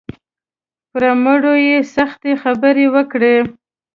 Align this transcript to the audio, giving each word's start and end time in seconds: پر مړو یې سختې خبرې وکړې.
پر 0.91 1.03
مړو 1.23 1.55
یې 1.67 1.77
سختې 1.95 2.31
خبرې 2.43 2.85
وکړې. 2.95 3.35